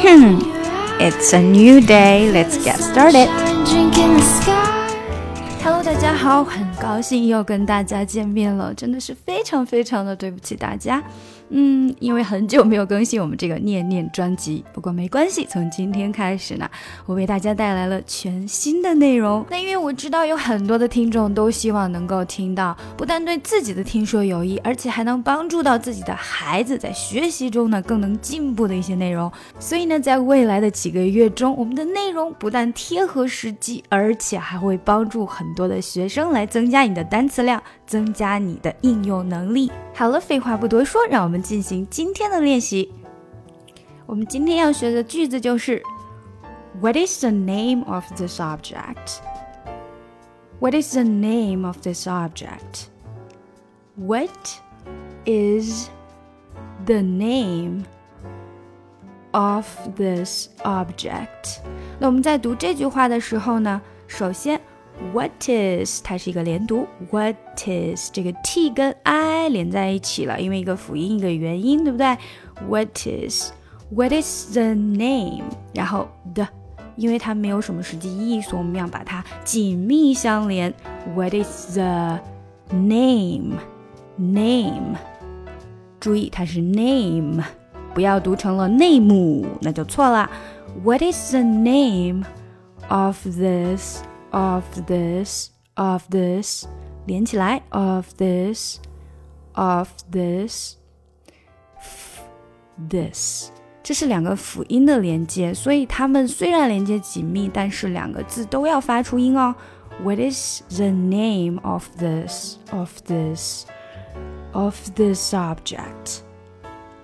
[0.00, 2.32] It's a new day.
[2.32, 3.28] Let's get started.
[5.62, 11.02] Hello，大家好，很高兴又跟大家见面了，真的是非常非常的对不起大家。
[11.53, 16.69] 嗯，因为很久没有更新我们这个念念专辑，不过没关系，从今天开始呢，
[17.05, 19.45] 我为大家带来了全新的内容。
[19.49, 29.29] 那因为我知道有很多的听众都希望能够听到不但对自己的听说有益，而且还能帮助到自己的孩子在学习中呢更能进步的一些内容。
[29.59, 39.70] 所以呢，在未来的几个月中，我们的内容不但贴合实际，而且还会帮助很多的学生来增加你的单词量，增加你的应用能力。
[39.94, 42.92] 好了，废话不多说，让我们进行今天的练习。
[44.06, 45.82] 我们今天要学的句子就是
[46.80, 49.18] What is the name of this object?
[50.58, 52.88] What is the name of this object?
[53.96, 54.30] What
[55.24, 55.88] is
[56.84, 57.84] the name
[59.32, 59.66] of
[59.96, 61.58] this object?
[61.98, 64.60] 那我们在读这句话的时候呢，首先
[65.13, 67.35] What is 它是一个连读，What
[67.65, 72.17] is 这个 t 跟 i 连在一起了，因为一个辅音一个元音，对不对
[72.69, 73.51] ？What is
[73.89, 75.43] What is the name？
[75.73, 76.47] 然后 the，
[76.95, 80.73] 因为它没有什么实际意义，所以我们要把它紧密相连。
[81.13, 82.19] What is the
[82.69, 83.57] name？Name，
[85.99, 87.43] 注意它是 name，
[87.93, 90.29] 不要读成了内幕，那就错了。
[90.83, 92.23] What is the name
[92.87, 94.03] of this？
[94.30, 96.66] this？of this of this
[97.06, 98.78] 连起来 of this
[99.54, 100.76] of this
[102.88, 103.50] this
[103.82, 109.54] 这是两个辅音的连接，所以它们虽然连接紧密，但是两个字都要发出音哦。
[110.02, 113.64] What is the name of this of this
[114.52, 116.20] of this object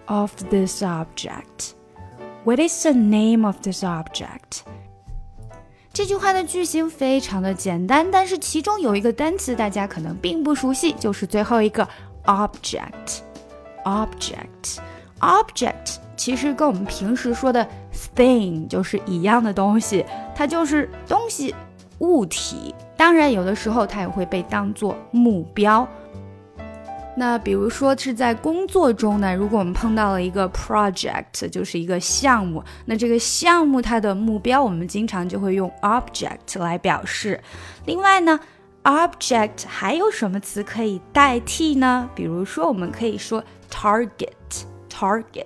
[0.06, 1.74] of this object?
[2.44, 4.64] What is the name of this object?
[5.97, 11.89] 这句话的句型非常的简单，但是其中有一个单词大家可能并不熟悉，就是最后一个
[12.25, 13.21] object。
[13.83, 14.77] object
[15.21, 17.67] object 其实跟我们平时说的
[18.15, 20.05] thing 就是一样的东西，
[20.35, 21.55] 它就是东西、
[21.97, 22.75] 物体。
[22.95, 25.87] 当然，有的时候它也会被当做目标。
[27.19, 37.41] 那比如说是在工作中呢，如果我们碰到了一个 project，就是一个项目，那这个项目它的目标，我们经常就会用 object 来表示。
[37.87, 38.39] 另外呢
[38.83, 42.07] ，object 还有什么词可以代替呢？
[42.13, 45.45] 比如说，我们可以说 target，target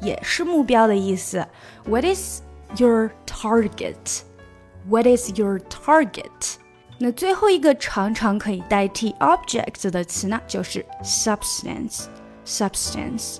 [0.00, 1.46] 也是目标的意思。
[1.84, 2.40] What is
[2.78, 6.61] your target？What is your target？
[7.04, 12.04] 那最后一个常常可以代替 object 的词呢，就是 substance。
[12.46, 13.38] substance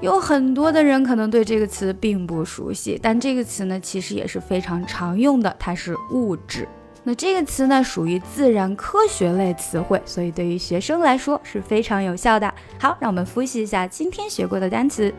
[0.00, 6.66] 有很多的人可能对这个词并不熟悉，但这个词呢，其实也是非常常用的，它是物质。
[7.02, 12.54] 那这个词呢，属于自然科学类词汇，所以对于学生来说是非常有效的。
[12.80, 15.12] 好，让我们复习一下今天学过的单词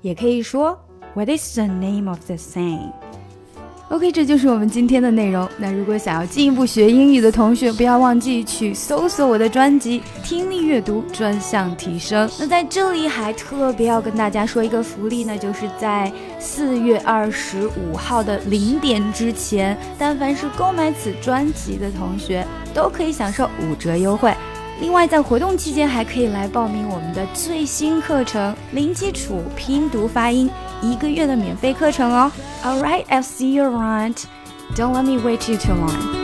[0.00, 0.78] 也可以说
[1.14, 2.92] What is the name of the thing?
[3.93, 5.47] OK，这就是我们今天的内容。
[5.55, 12.27] 那如果想要进一步学英语的同学，不要忘记去搜索我的专辑《听力阅读专项提升》。
[12.39, 22.43] 那在这里还特别要跟大家说一个福利呢，就是在四月二十五号的零点之前，但凡是购买此专辑的同学，
[22.73, 24.33] 都可以享受五折优惠。
[24.83, 30.49] 另外，在活动期间还可以来报名我们的最新课程——零基础拼读发音。
[30.81, 32.29] 一个月的免费课程哦。
[32.65, 34.25] All right, I'll see you around.
[34.75, 36.22] Don't let me wait you too long.